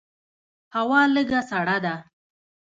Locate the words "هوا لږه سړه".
0.75-1.77